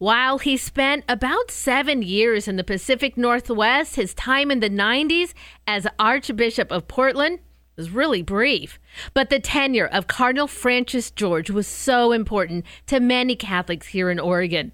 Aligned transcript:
While 0.00 0.38
he 0.38 0.56
spent 0.56 1.04
about 1.10 1.50
seven 1.50 2.00
years 2.00 2.48
in 2.48 2.56
the 2.56 2.64
Pacific 2.64 3.18
Northwest, 3.18 3.96
his 3.96 4.14
time 4.14 4.50
in 4.50 4.60
the 4.60 4.70
90s 4.70 5.34
as 5.66 5.86
Archbishop 5.98 6.72
of 6.72 6.88
Portland 6.88 7.40
was 7.76 7.90
really 7.90 8.22
brief. 8.22 8.80
But 9.12 9.28
the 9.28 9.38
tenure 9.38 9.86
of 9.86 10.06
Cardinal 10.06 10.46
Francis 10.46 11.10
George 11.10 11.50
was 11.50 11.66
so 11.66 12.12
important 12.12 12.64
to 12.86 12.98
many 12.98 13.36
Catholics 13.36 13.88
here 13.88 14.08
in 14.08 14.18
Oregon. 14.18 14.72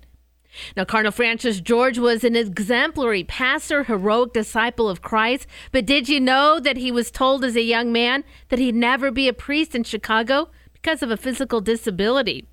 Now, 0.76 0.84
Cardinal 0.84 1.10
Francis 1.10 1.60
George 1.60 1.98
was 1.98 2.22
an 2.22 2.36
exemplary 2.36 3.24
pastor, 3.24 3.82
heroic 3.82 4.32
disciple 4.32 4.88
of 4.88 5.02
Christ. 5.02 5.48
But 5.72 5.86
did 5.86 6.08
you 6.08 6.20
know 6.20 6.60
that 6.60 6.76
he 6.76 6.92
was 6.92 7.10
told 7.10 7.44
as 7.44 7.56
a 7.56 7.62
young 7.62 7.90
man 7.90 8.22
that 8.50 8.60
he'd 8.60 8.76
never 8.76 9.10
be 9.10 9.26
a 9.26 9.32
priest 9.32 9.74
in 9.74 9.82
Chicago 9.82 10.50
because 10.72 11.02
of 11.02 11.10
a 11.10 11.16
physical 11.16 11.60
disability? 11.60 12.46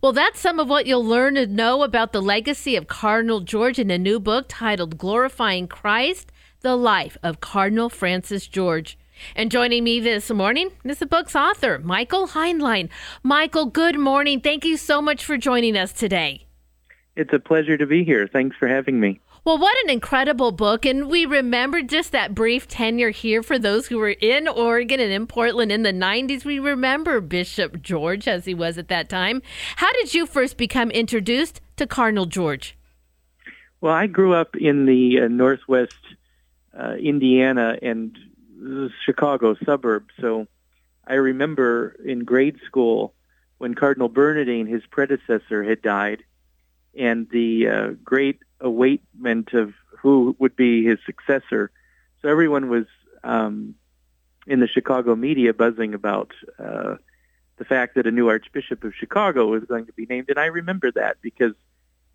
Well, 0.00 0.12
that's 0.12 0.40
some 0.40 0.58
of 0.58 0.68
what 0.68 0.86
you'll 0.86 1.04
learn 1.04 1.36
and 1.36 1.56
know 1.56 1.82
about 1.82 2.12
the 2.12 2.22
legacy 2.22 2.76
of 2.76 2.88
Cardinal 2.88 3.40
George 3.40 3.78
in 3.78 3.90
a 3.90 3.98
new 3.98 4.20
book 4.20 4.46
titled 4.48 4.98
Glorifying 4.98 5.68
Christ 5.68 6.32
The 6.60 6.76
Life 6.76 7.16
of 7.22 7.40
Cardinal 7.40 7.88
Francis 7.88 8.46
George. 8.46 8.98
And 9.36 9.50
joining 9.50 9.84
me 9.84 10.00
this 10.00 10.30
morning 10.30 10.70
is 10.84 10.98
the 10.98 11.06
book's 11.06 11.36
author, 11.36 11.78
Michael 11.78 12.28
Heinlein. 12.28 12.88
Michael, 13.22 13.66
good 13.66 13.98
morning. 13.98 14.40
Thank 14.40 14.64
you 14.64 14.76
so 14.76 15.00
much 15.00 15.24
for 15.24 15.36
joining 15.36 15.76
us 15.76 15.92
today. 15.92 16.46
It's 17.14 17.32
a 17.32 17.38
pleasure 17.38 17.76
to 17.76 17.86
be 17.86 18.04
here. 18.04 18.26
Thanks 18.26 18.56
for 18.56 18.68
having 18.68 18.98
me. 18.98 19.20
Well, 19.44 19.58
what 19.58 19.76
an 19.82 19.90
incredible 19.90 20.52
book. 20.52 20.86
And 20.86 21.08
we 21.08 21.26
remember 21.26 21.82
just 21.82 22.12
that 22.12 22.32
brief 22.32 22.68
tenure 22.68 23.10
here 23.10 23.42
for 23.42 23.58
those 23.58 23.88
who 23.88 23.98
were 23.98 24.10
in 24.20 24.46
Oregon 24.46 25.00
and 25.00 25.12
in 25.12 25.26
Portland 25.26 25.72
in 25.72 25.82
the 25.82 25.92
90s. 25.92 26.44
We 26.44 26.60
remember 26.60 27.20
Bishop 27.20 27.82
George 27.82 28.28
as 28.28 28.44
he 28.44 28.54
was 28.54 28.78
at 28.78 28.86
that 28.86 29.08
time. 29.08 29.42
How 29.76 29.92
did 29.94 30.14
you 30.14 30.26
first 30.26 30.56
become 30.56 30.92
introduced 30.92 31.60
to 31.76 31.88
Cardinal 31.88 32.26
George? 32.26 32.78
Well, 33.80 33.92
I 33.92 34.06
grew 34.06 34.32
up 34.32 34.54
in 34.54 34.86
the 34.86 35.22
uh, 35.22 35.28
Northwest 35.28 35.98
uh, 36.78 36.92
Indiana 36.92 37.76
and 37.82 38.16
Chicago 39.04 39.56
suburb. 39.64 40.04
So 40.20 40.46
I 41.04 41.14
remember 41.14 41.96
in 42.04 42.20
grade 42.20 42.60
school 42.64 43.12
when 43.58 43.74
Cardinal 43.74 44.08
Bernardin, 44.08 44.68
his 44.68 44.82
predecessor, 44.88 45.64
had 45.64 45.82
died 45.82 46.22
and 46.94 47.28
the 47.30 47.68
uh, 47.68 47.88
great 48.04 48.38
awaitment 48.62 49.54
of 49.54 49.74
who 50.00 50.36
would 50.38 50.56
be 50.56 50.84
his 50.84 50.98
successor. 51.06 51.70
So 52.20 52.28
everyone 52.28 52.68
was 52.68 52.86
um, 53.24 53.74
in 54.46 54.60
the 54.60 54.68
Chicago 54.68 55.14
media 55.14 55.54
buzzing 55.54 55.94
about 55.94 56.32
uh, 56.58 56.96
the 57.56 57.64
fact 57.64 57.94
that 57.94 58.06
a 58.06 58.10
new 58.10 58.28
Archbishop 58.28 58.84
of 58.84 58.94
Chicago 58.94 59.46
was 59.46 59.64
going 59.64 59.86
to 59.86 59.92
be 59.92 60.06
named, 60.06 60.28
and 60.28 60.38
I 60.38 60.46
remember 60.46 60.90
that 60.92 61.18
because 61.20 61.54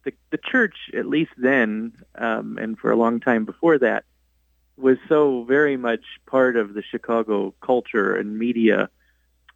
the 0.04 0.14
the 0.30 0.38
church, 0.38 0.76
at 0.94 1.06
least 1.06 1.32
then, 1.38 1.94
um, 2.16 2.58
and 2.58 2.78
for 2.78 2.92
a 2.92 2.96
long 2.96 3.20
time 3.20 3.46
before 3.46 3.78
that, 3.80 4.04
was 4.76 4.98
so 5.08 5.44
very 5.44 5.78
much 5.78 6.04
part 6.26 6.56
of 6.56 6.74
the 6.74 6.84
Chicago 6.84 7.54
culture 7.62 8.16
and 8.16 8.38
media, 8.38 8.90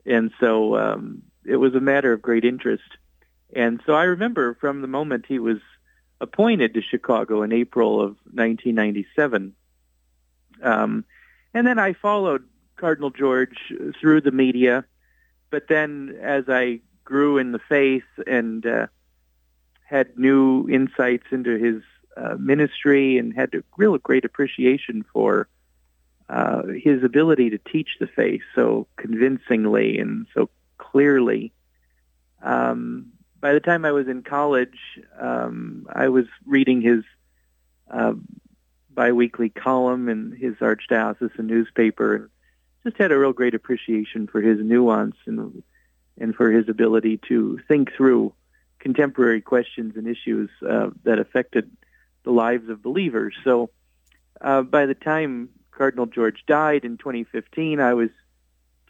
and 0.06 0.32
so 0.40 0.78
um, 0.78 1.24
it 1.46 1.58
was 1.58 1.76
a 1.76 1.82
matter 1.82 2.14
of 2.14 2.22
great 2.22 2.46
interest. 2.46 2.84
And 3.54 3.82
so 3.86 3.94
I 3.94 4.04
remember 4.04 4.56
from 4.56 4.82
the 4.82 4.88
moment 4.88 5.26
he 5.28 5.40
was 5.40 5.60
appointed 6.22 6.76
to 6.76 6.82
Chicago 6.82 7.42
in 7.42 7.52
April 7.52 8.00
of 8.00 8.12
1997. 8.32 9.54
Um, 10.62 11.04
and 11.54 11.68
then 11.68 11.80
I 11.80 11.94
followed 11.94 12.48
Cardinal 12.78 13.10
George 13.10 13.74
through 14.00 14.22
the 14.22 14.32
media. 14.32 14.86
But 15.50 15.68
then 15.68 16.18
as 16.22 16.46
I 16.48 16.80
grew 17.04 17.38
in 17.38 17.52
the 17.52 17.60
faith 17.60 18.06
and 18.26 18.66
uh, 18.66 18.88
had 19.84 20.18
new 20.18 20.70
insights 20.70 21.26
into 21.32 21.58
his 21.58 21.82
uh, 22.16 22.36
ministry 22.38 23.18
and 23.18 23.34
had 23.34 23.54
a 23.54 23.64
real 23.76 23.98
great 23.98 24.24
appreciation 24.24 25.04
for 25.12 25.48
uh, 26.30 26.64
his 26.82 27.04
ability 27.04 27.50
to 27.50 27.58
teach 27.58 27.90
the 28.00 28.08
faith 28.08 28.42
so 28.56 28.88
convincingly 28.96 30.00
and 30.00 30.28
so 30.34 30.50
clearly, 30.78 31.52
um, 32.42 33.12
by 33.42 33.54
the 33.54 33.60
time 33.60 33.84
I 33.84 33.92
was 33.92 34.08
in 34.08 34.22
college, 34.22 34.78
um, 35.20 35.88
I 35.92 36.10
was 36.10 36.26
reading 36.46 36.82
his 36.82 37.04
uh, 37.90 38.14
biweekly 38.94 39.50
column 39.50 40.08
in 40.08 40.32
his 40.40 40.56
archdiocese 40.56 41.38
newspaper, 41.40 42.16
and 42.16 42.30
just 42.84 42.98
had 42.98 43.12
a 43.12 43.18
real 43.18 43.34
great 43.34 43.56
appreciation 43.56 44.28
for 44.28 44.42
his 44.42 44.60
nuance 44.60 45.16
and 45.26 45.64
and 46.18 46.36
for 46.36 46.52
his 46.52 46.70
ability 46.70 47.20
to 47.30 47.60
think 47.68 47.92
through 47.96 48.34
contemporary 48.80 49.42
questions 49.42 49.96
and 49.96 50.08
issues 50.08 50.50
uh, 50.68 50.90
that 51.04 51.20
affected 51.20 51.72
the 52.24 52.32
lives 52.32 52.70
of 52.70 52.84
believers. 52.84 53.34
So, 53.44 53.72
uh, 54.40 54.62
by 54.62 54.86
the 54.86 54.94
time 54.94 55.50
Cardinal 55.72 56.06
George 56.06 56.44
died 56.46 56.86
in 56.86 56.98
2015, 56.98 57.80
I 57.80 57.96
was 57.96 58.10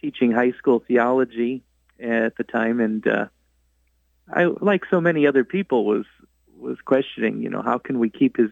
teaching 0.02 0.32
high 0.32 0.52
school 0.52 0.84
theology 0.86 1.64
at 2.00 2.36
the 2.36 2.44
time, 2.44 2.82
and 2.82 3.08
uh, 3.08 3.28
I, 4.32 4.46
like 4.46 4.84
so 4.90 5.02
many 5.02 5.28
other 5.28 5.44
people, 5.44 5.86
was 5.86 6.06
was 6.58 6.78
questioning, 6.86 7.42
you 7.42 7.50
know, 7.50 7.62
how 7.62 7.78
can 7.78 8.00
we 8.00 8.10
keep 8.10 8.38
his 8.38 8.52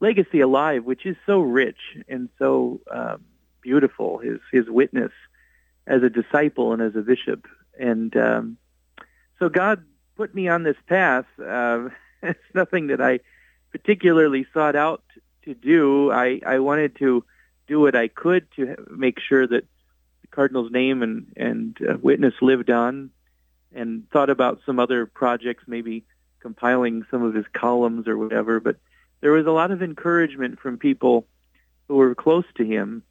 legacy 0.00 0.40
alive, 0.40 0.84
which 0.84 1.06
is 1.06 1.16
so 1.26 1.40
rich 1.40 1.78
and 2.08 2.28
so 2.38 2.80
um, 2.90 3.24
beautiful. 3.60 4.18
His 4.18 4.40
his 4.52 4.68
witness 4.68 5.12
as 5.86 6.02
a 6.02 6.10
disciple 6.10 6.72
and 6.72 6.82
as 6.82 6.96
a 6.96 7.02
bishop, 7.02 7.46
and 7.78 8.16
um, 8.16 8.56
so 9.38 9.48
God 9.48 9.84
put 10.16 10.34
me 10.34 10.48
on 10.48 10.62
this 10.62 10.76
path. 10.86 11.26
Uh, 11.38 11.88
it's 12.22 12.54
nothing 12.54 12.88
that 12.88 13.00
I 13.00 13.20
particularly 13.70 14.46
sought 14.52 14.76
out 14.76 15.02
to 15.44 15.54
do. 15.54 16.10
I 16.10 16.40
I 16.44 16.58
wanted 16.58 16.96
to 16.96 17.24
do 17.66 17.80
what 17.80 17.96
I 17.96 18.08
could 18.08 18.50
to 18.56 18.76
make 18.90 19.18
sure 19.20 19.46
that 19.46 19.64
the 20.22 20.28
cardinal's 20.28 20.70
name 20.70 21.02
and 21.02 21.32
and 21.36 21.78
uh, 21.88 21.96
witness 22.00 22.34
lived 22.40 22.70
on 22.70 23.10
and 23.76 24.08
thought 24.10 24.30
about 24.30 24.60
some 24.66 24.78
other 24.78 25.06
projects, 25.06 25.64
maybe 25.66 26.04
compiling 26.40 27.04
some 27.10 27.22
of 27.22 27.34
his 27.34 27.46
columns 27.52 28.08
or 28.08 28.16
whatever. 28.16 28.60
But 28.60 28.76
there 29.20 29.32
was 29.32 29.46
a 29.46 29.50
lot 29.50 29.70
of 29.70 29.82
encouragement 29.82 30.58
from 30.58 30.78
people 30.78 31.26
who 31.88 31.96
were 31.96 32.14
close 32.14 32.44
to 32.56 32.64
him 32.64 33.02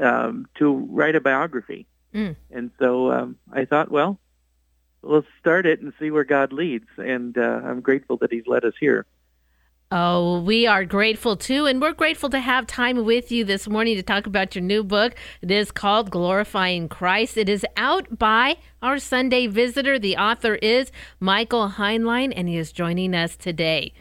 um, 0.00 0.46
to 0.56 0.72
write 0.72 1.16
a 1.16 1.20
biography. 1.20 1.86
Mm. 2.14 2.36
And 2.50 2.70
so 2.78 3.12
um, 3.12 3.36
I 3.52 3.64
thought, 3.64 3.90
well, 3.90 4.18
let's 5.02 5.26
start 5.40 5.66
it 5.66 5.80
and 5.80 5.92
see 5.98 6.10
where 6.10 6.24
God 6.24 6.52
leads. 6.52 6.88
And 6.96 7.36
uh, 7.36 7.60
I'm 7.64 7.80
grateful 7.80 8.16
that 8.18 8.32
He's 8.32 8.46
led 8.46 8.64
us 8.64 8.74
here. 8.78 9.06
Oh, 9.92 10.40
we 10.40 10.66
are 10.66 10.84
grateful 10.84 11.36
too. 11.36 11.66
And 11.66 11.80
we're 11.80 11.92
grateful 11.92 12.28
to 12.30 12.40
have 12.40 12.66
time 12.66 13.04
with 13.04 13.30
you 13.30 13.44
this 13.44 13.68
morning 13.68 13.94
to 13.94 14.02
talk 14.02 14.26
about 14.26 14.56
your 14.56 14.64
new 14.64 14.82
book. 14.82 15.14
It 15.42 15.50
is 15.52 15.70
called 15.70 16.10
Glorifying 16.10 16.88
Christ. 16.88 17.36
It 17.36 17.48
is 17.48 17.64
out 17.76 18.18
by 18.18 18.56
our 18.82 18.98
Sunday 18.98 19.46
visitor. 19.46 19.96
The 19.96 20.16
author 20.16 20.56
is 20.56 20.90
Michael 21.20 21.68
Heinlein, 21.76 22.32
and 22.34 22.48
he 22.48 22.56
is 22.56 22.72
joining 22.72 23.14
us 23.14 23.36
today. 23.36 23.92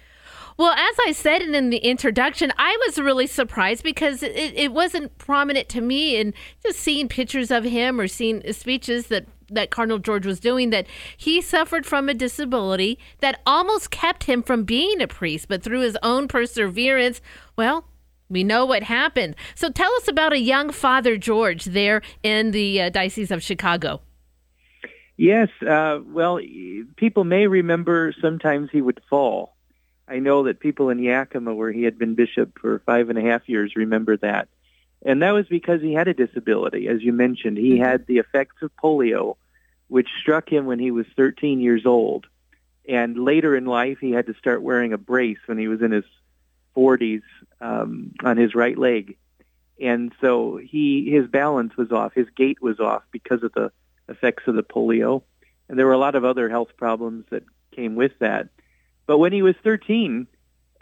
Well, 0.58 0.72
as 0.72 0.96
I 1.06 1.12
said 1.12 1.44
in 1.44 1.70
the 1.70 1.78
introduction, 1.78 2.52
I 2.58 2.76
was 2.88 2.98
really 2.98 3.28
surprised 3.28 3.84
because 3.84 4.24
it, 4.24 4.34
it 4.56 4.74
wasn't 4.74 5.16
prominent 5.20 5.70
to 5.70 5.82
me 5.82 6.20
and 6.20 6.34
just 6.66 6.80
seeing 6.80 7.10
pictures 7.10 7.52
of 7.52 7.64
him 7.64 8.00
or 8.00 8.08
seeing 8.08 8.42
speeches 8.54 9.08
that 9.08 9.28
that 9.50 9.70
Cardinal 9.70 10.00
George 10.00 10.26
was 10.26 10.40
doing 10.40 10.70
that 10.70 10.88
he 11.18 11.42
suffered 11.42 11.86
from 11.86 12.10
a 12.10 12.14
disability 12.14 13.00
that 13.20 13.42
almost 13.46 13.92
kept 13.92 14.24
him 14.24 14.44
from 14.44 14.64
being 14.64 15.02
a 15.02 15.08
priest, 15.08 15.48
but 15.48 15.64
through 15.64 15.82
his 15.82 15.98
own 16.04 16.28
perseverance, 16.28 17.22
well, 17.56 17.86
we 18.30 18.44
know 18.44 18.66
what 18.66 18.84
happened. 18.84 19.36
So 19.54 19.70
tell 19.70 19.94
us 19.96 20.08
about 20.08 20.34
a 20.34 20.40
young 20.40 20.72
Father 20.72 21.18
George 21.18 21.66
there 21.66 22.02
in 22.24 22.52
the 22.52 22.82
uh, 22.82 22.90
Diocese 22.90 23.32
of 23.32 23.44
Chicago. 23.44 24.02
Yes, 25.18 25.50
uh, 25.66 26.00
well, 26.06 26.40
people 26.98 27.24
may 27.24 27.48
remember 27.48 28.14
sometimes 28.22 28.70
he 28.72 28.82
would 28.82 29.02
fall. 29.10 29.56
I 30.08 30.20
know 30.20 30.44
that 30.44 30.60
people 30.60 30.90
in 30.90 31.00
Yakima, 31.00 31.54
where 31.54 31.72
he 31.72 31.84
had 31.84 31.98
been 31.98 32.16
bishop 32.16 32.60
for 32.60 32.80
five 32.80 33.10
and 33.10 33.18
a 33.18 33.22
half 33.22 33.48
years, 33.48 33.76
remember 33.76 34.18
that. 34.18 34.50
And 35.06 35.22
that 35.22 35.32
was 35.32 35.48
because 35.48 35.82
he 35.82 35.94
had 35.94 36.08
a 36.08 36.16
disability. 36.16 36.88
As 36.88 37.04
you 37.04 37.14
mentioned, 37.14 37.58
he 37.58 37.76
mm-hmm. 37.76 37.84
had 37.84 38.08
the 38.08 38.18
effects 38.18 38.56
of 38.64 38.76
polio, 38.76 39.38
which 39.88 40.10
struck 40.20 40.52
him 40.52 40.66
when 40.66 40.80
he 40.80 40.90
was 40.90 41.06
13 41.16 41.62
years 41.62 41.86
old. 41.86 42.26
And 42.90 43.16
later 43.18 43.56
in 43.56 43.66
life, 43.66 44.00
he 44.02 44.12
had 44.12 44.26
to 44.26 44.34
start 44.34 44.64
wearing 44.64 44.94
a 44.94 44.98
brace 44.98 45.38
when 45.46 45.60
he 45.60 45.68
was 45.68 45.84
in 45.84 45.92
his 45.92 46.06
40s 46.76 47.22
um, 47.62 48.14
on 48.24 48.38
his 48.38 48.56
right 48.56 48.78
leg. 48.78 49.18
And 49.80 50.12
so 50.22 50.58
he 50.58 51.12
his 51.12 51.28
balance 51.28 51.76
was 51.78 51.92
off, 51.92 52.14
his 52.14 52.28
gait 52.36 52.62
was 52.62 52.80
off 52.80 53.04
because 53.12 53.44
of 53.44 53.54
the 53.54 53.72
effects 54.10 54.44
of 54.48 54.56
the 54.56 54.64
polio. 54.64 55.22
And 55.70 55.78
there 55.78 55.86
were 55.86 55.94
a 55.94 55.98
lot 55.98 56.16
of 56.16 56.24
other 56.24 56.50
health 56.50 56.70
problems 56.78 57.26
that 57.30 57.44
came 57.76 57.96
with 57.96 58.14
that. 58.20 58.50
But 59.06 59.18
when 59.18 59.34
he 59.34 59.42
was 59.42 59.56
13 59.64 60.28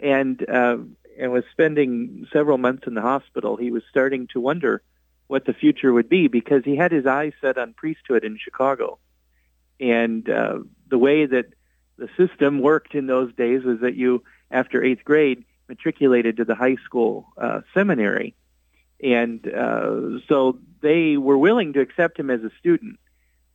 and 0.00 0.48
uh, 0.48 0.78
and 1.18 1.32
was 1.32 1.44
spending 1.52 2.26
several 2.32 2.58
months 2.58 2.86
in 2.86 2.94
the 2.94 3.00
hospital, 3.00 3.56
he 3.56 3.70
was 3.70 3.82
starting 3.90 4.26
to 4.28 4.40
wonder 4.40 4.82
what 5.26 5.44
the 5.46 5.54
future 5.54 5.92
would 5.92 6.08
be 6.08 6.28
because 6.28 6.64
he 6.64 6.76
had 6.76 6.92
his 6.92 7.06
eyes 7.06 7.32
set 7.40 7.58
on 7.58 7.72
priesthood 7.72 8.24
in 8.24 8.38
Chicago. 8.38 8.98
And 9.80 10.28
uh, 10.28 10.58
the 10.88 10.98
way 10.98 11.26
that 11.26 11.46
the 11.96 12.08
system 12.16 12.60
worked 12.60 12.94
in 12.94 13.06
those 13.06 13.32
days 13.34 13.64
was 13.64 13.80
that 13.80 13.94
you, 13.94 14.22
after 14.50 14.82
eighth 14.82 15.04
grade, 15.04 15.44
matriculated 15.68 16.36
to 16.36 16.44
the 16.44 16.54
high 16.54 16.76
school 16.84 17.26
uh, 17.38 17.60
seminary. 17.72 18.34
And 19.02 19.46
uh, 19.46 20.20
so 20.28 20.58
they 20.80 21.16
were 21.16 21.38
willing 21.38 21.72
to 21.74 21.80
accept 21.80 22.18
him 22.18 22.30
as 22.30 22.42
a 22.42 22.50
student, 22.58 22.98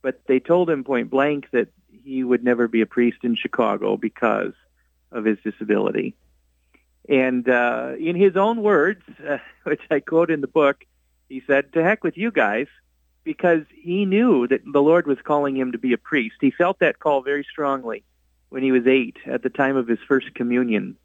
but 0.02 0.20
they 0.26 0.40
told 0.40 0.68
him 0.68 0.84
point 0.84 1.10
blank 1.10 1.46
that 1.52 1.68
he 2.04 2.24
would 2.24 2.42
never 2.42 2.68
be 2.68 2.80
a 2.80 2.86
priest 2.86 3.18
in 3.22 3.36
Chicago 3.36 3.96
because 3.96 4.52
of 5.12 5.24
his 5.24 5.38
disability. 5.44 6.14
And 7.08 7.48
uh, 7.48 7.92
in 7.98 8.16
his 8.16 8.36
own 8.36 8.62
words, 8.62 9.02
uh, 9.26 9.38
which 9.64 9.82
I 9.90 10.00
quote 10.00 10.30
in 10.30 10.40
the 10.40 10.46
book, 10.46 10.84
he 11.28 11.42
said, 11.46 11.72
to 11.72 11.82
heck 11.82 12.02
with 12.02 12.16
you 12.16 12.30
guys, 12.30 12.66
because 13.24 13.62
he 13.70 14.04
knew 14.04 14.46
that 14.48 14.62
the 14.64 14.82
Lord 14.82 15.06
was 15.06 15.18
calling 15.22 15.56
him 15.56 15.72
to 15.72 15.78
be 15.78 15.92
a 15.92 15.98
priest. 15.98 16.36
He 16.40 16.50
felt 16.50 16.80
that 16.80 16.98
call 16.98 17.22
very 17.22 17.46
strongly 17.50 18.02
when 18.48 18.62
he 18.62 18.72
was 18.72 18.86
eight 18.86 19.16
at 19.26 19.42
the 19.42 19.50
time 19.50 19.76
of 19.76 19.86
his 19.86 19.98
first 20.08 20.34
communion. 20.34 20.96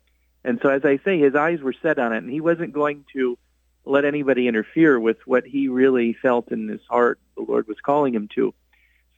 And 0.43 0.59
so, 0.61 0.69
as 0.69 0.85
I 0.85 0.97
say, 1.03 1.19
his 1.19 1.35
eyes 1.35 1.61
were 1.61 1.73
set 1.73 1.99
on 1.99 2.13
it, 2.13 2.17
and 2.17 2.31
he 2.31 2.41
wasn't 2.41 2.73
going 2.73 3.05
to 3.13 3.37
let 3.83 4.05
anybody 4.05 4.47
interfere 4.47 4.99
with 4.99 5.17
what 5.25 5.45
he 5.45 5.67
really 5.67 6.13
felt 6.13 6.51
in 6.51 6.67
his 6.67 6.81
heart 6.89 7.19
the 7.35 7.43
Lord 7.43 7.67
was 7.67 7.77
calling 7.79 8.13
him 8.13 8.27
to. 8.35 8.53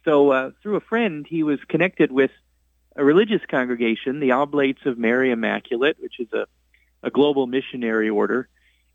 So, 0.03 0.31
uh, 0.31 0.51
through 0.61 0.77
a 0.77 0.81
friend, 0.81 1.25
he 1.27 1.43
was 1.43 1.59
connected 1.67 2.11
with 2.11 2.31
a 2.95 3.03
religious 3.03 3.41
congregation, 3.47 4.19
the 4.19 4.31
Oblates 4.31 4.85
of 4.85 4.97
Mary 4.97 5.31
Immaculate, 5.31 5.97
which 5.99 6.19
is 6.19 6.31
a, 6.33 6.47
a 7.07 7.09
global 7.09 7.47
missionary 7.47 8.09
order. 8.09 8.49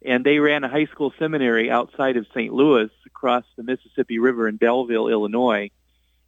And 0.05 0.25
they 0.25 0.39
ran 0.39 0.65
a 0.65 0.69
high 0.69 0.87
school 0.87 1.13
seminary 1.19 1.71
outside 1.71 2.17
of 2.17 2.27
St. 2.35 2.53
Louis 2.53 2.91
across 3.07 3.45
the 3.57 3.63
Mississippi 3.63 4.19
River 4.19 4.49
in 4.49 4.57
Belleville, 4.57 5.09
Illinois. 5.09 5.71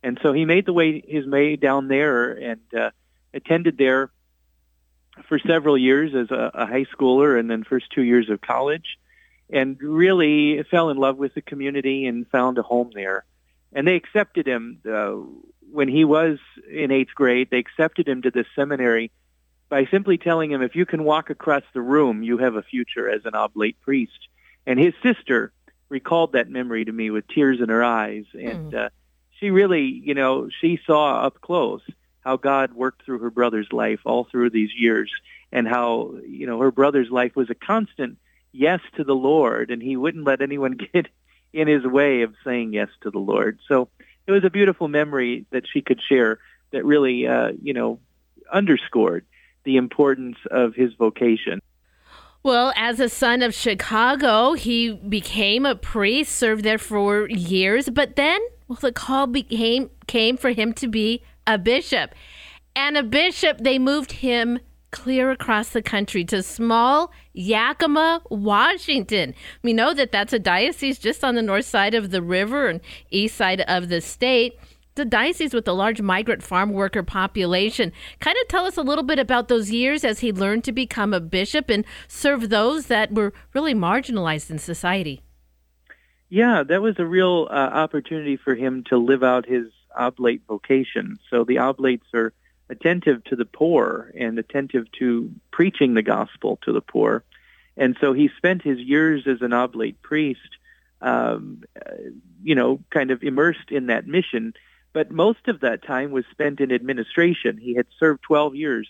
And 0.03 0.19
so 0.23 0.33
he 0.33 0.45
made 0.45 0.67
the 0.67 0.73
way 0.73 1.03
his 1.07 1.27
way 1.27 1.57
down 1.57 1.89
there 1.89 2.33
and 2.33 2.61
uh, 2.75 2.91
attended 3.33 3.77
there 3.77 4.11
for 5.29 5.39
several 5.39 5.77
years 5.77 6.15
as 6.15 6.31
a, 6.31 6.51
a 6.55 6.67
high 6.67 6.87
schooler 6.97 7.39
and 7.39 7.51
then 7.51 7.65
first 7.65 7.87
two 7.95 8.03
years 8.03 8.31
of 8.31 8.41
college 8.41 8.99
and 9.51 9.77
really 9.81 10.63
fell 10.71 10.91
in 10.91 10.97
love 10.97 11.19
with 11.19 11.35
the 11.35 11.43
community 11.43 12.07
and 12.07 12.27
found 12.29 12.59
a 12.59 12.63
home 12.63 12.91
there. 12.95 13.25
And 13.73 13.87
they 13.87 13.97
accepted 13.97 14.47
him 14.47 14.81
uh, 14.89 15.15
when 15.71 15.89
he 15.89 16.05
was 16.05 16.39
in 16.71 16.91
eighth 16.91 17.15
grade. 17.15 17.49
They 17.51 17.59
accepted 17.59 18.09
him 18.09 18.23
to 18.23 18.31
this 18.31 18.47
seminary 18.55 19.11
by 19.75 19.87
simply 19.87 20.19
telling 20.19 20.53
him, 20.53 20.63
if 20.63 20.77
you 20.77 20.87
can 20.87 21.03
walk 21.03 21.31
across 21.31 21.65
the 21.73 21.81
room, 21.81 22.23
you 22.23 22.39
have 22.39 22.55
a 22.55 22.63
future 22.63 23.11
as 23.11 23.23
an 23.25 23.35
oblate 23.35 23.81
priest. 23.81 24.29
And 24.69 24.79
his 24.79 24.95
sister 25.03 25.53
recalled 25.89 26.35
that 26.35 26.49
memory 26.49 26.85
to 26.85 26.93
me 26.93 27.11
with 27.11 27.27
tears 27.27 27.61
in 27.61 27.71
her 27.71 27.83
eyes. 27.83 28.25
And 28.35 28.73
mm. 28.73 28.85
uh, 28.85 28.91
she 29.41 29.51
really, 29.51 29.83
you 29.83 30.15
know, 30.15 30.49
she 30.61 30.79
saw 30.87 31.27
up 31.27 31.41
close 31.41 31.83
how 32.21 32.37
God 32.37 32.73
worked 32.73 33.05
through 33.05 33.19
her 33.19 33.31
brother's 33.31 33.67
life 33.73 33.99
all 34.05 34.23
through 34.23 34.51
these 34.51 34.71
years 34.73 35.11
and 35.51 35.67
how, 35.67 36.21
you 36.25 36.47
know, 36.47 36.61
her 36.61 36.71
brother's 36.71 37.11
life 37.11 37.35
was 37.35 37.51
a 37.51 37.57
constant 37.57 38.19
yes 38.53 38.79
to 38.95 39.03
the 39.03 39.17
Lord 39.17 39.73
and 39.73 39.83
he 39.83 39.97
wouldn't 39.97 40.25
let 40.25 40.41
anyone 40.41 40.79
get 40.93 41.09
in 41.53 41.67
his 41.67 41.85
way 41.85 42.23
of 42.23 42.33
saying 42.45 42.75
yes 42.75 42.91
to 43.01 43.11
the 43.11 43.19
Lord. 43.19 43.59
So 43.67 43.89
it 44.29 44.31
was 44.31 44.45
a 44.45 44.51
beautiful 44.51 44.87
memory 44.87 45.47
that 45.51 45.65
she 45.67 45.83
could 45.83 46.01
share 46.01 46.39
that 46.71 46.85
really, 46.85 47.27
uh, 47.27 47.51
you 47.61 47.73
know, 47.73 47.99
underscored 48.53 49.27
the 49.65 49.77
importance 49.77 50.37
of 50.51 50.75
his 50.75 50.93
vocation. 50.95 51.61
Well, 52.43 52.75
as 52.77 53.01
a 53.01 53.09
son 53.09 53.43
of 53.43 53.55
Chicago, 53.55 54.53
he 54.53 54.93
became 54.93 55.65
a 55.65 55.75
priest, 55.75 56.37
served 56.37 56.63
there 56.63 56.79
for 56.79 57.29
years, 57.31 57.89
but 57.89 58.17
then 58.17 58.39
well, 58.69 58.79
the 58.81 58.93
call 58.93 59.27
became 59.27 59.91
came 60.07 60.37
for 60.37 60.51
him 60.51 60.73
to 60.75 60.89
be 60.89 61.23
a 61.47 61.59
bishop. 61.59 62.15
And 62.77 62.97
a 62.97 63.03
bishop, 63.03 63.59
they 63.59 63.79
moved 63.79 64.13
him 64.13 64.59
clear 64.91 65.31
across 65.31 65.71
the 65.71 65.83
country 65.83 66.25
to 66.25 66.43
small 66.43 67.13
Yakima, 67.33 68.23
Washington. 68.31 69.35
We 69.63 69.73
know 69.73 69.93
that 69.93 70.13
that's 70.13 70.33
a 70.33 70.39
diocese 70.39 70.99
just 70.99 71.25
on 71.25 71.35
the 71.35 71.43
north 71.43 71.65
side 71.65 71.95
of 71.95 72.11
the 72.11 72.23
river 72.23 72.69
and 72.69 72.81
east 73.11 73.37
side 73.37 73.63
of 73.63 73.89
the 73.89 74.01
state. 74.01 74.57
The 74.97 75.05
diocese 75.05 75.53
with 75.53 75.67
a 75.67 75.73
large 75.73 76.01
migrant 76.01 76.43
farm 76.43 76.73
worker 76.73 77.03
population. 77.03 77.93
Kind 78.21 78.37
of 78.41 78.47
tell 78.47 78.65
us 78.65 78.77
a 78.77 78.83
little 78.83 79.03
bit 79.03 79.19
about 79.19 79.49
those 79.49 79.71
years 79.71 80.05
as 80.05 80.21
he 80.21 80.33
learned 80.33 80.63
to 80.65 80.73
become 80.73 81.13
a 81.13 81.21
bishop 81.21 81.69
and 81.69 81.85
serve 82.07 82.49
those 82.49 82.87
that 82.87 83.13
were 83.13 83.33
really 83.55 83.75
marginalized 83.75 84.51
in 84.51 84.59
society. 84.59 85.21
Yeah, 86.29 86.63
that 86.63 86.81
was 86.81 86.99
a 86.99 87.05
real 87.05 87.49
uh, 87.51 87.55
opportunity 87.55 88.37
for 88.37 88.55
him 88.55 88.85
to 88.85 88.97
live 88.97 89.25
out 89.25 89.47
his 89.47 89.67
oblate 89.97 90.43
vocation. 90.47 91.19
So 91.29 91.45
the 91.45 91.59
oblates 91.59 92.07
are 92.15 92.33
attentive 92.69 93.25
to 93.25 93.37
the 93.37 93.45
poor 93.45 94.13
and 94.19 94.39
attentive 94.39 94.91
to 94.99 95.31
preaching 95.51 95.95
the 95.95 96.03
gospel 96.03 96.59
to 96.63 96.73
the 96.73 96.81
poor. 96.81 97.25
And 97.77 97.97
so 98.01 98.13
he 98.13 98.31
spent 98.37 98.63
his 98.63 98.79
years 98.79 99.27
as 99.27 99.43
an 99.43 99.53
oblate 99.53 100.01
priest, 100.03 100.41
um, 101.01 101.65
you 102.43 102.55
know, 102.55 102.81
kind 102.91 103.11
of 103.11 103.23
immersed 103.23 103.71
in 103.71 103.87
that 103.87 104.07
mission. 104.07 104.55
But 104.95 105.11
most 105.11 105.49
of 105.49 105.61
that 105.61 105.83
time 105.83 106.13
was 106.13 106.25
spent 106.31 106.61
in 106.61 106.73
administration. 106.73 107.59
He 107.59 107.75
had 107.75 107.87
served 107.99 108.23
12 108.23 108.55
years 108.55 108.89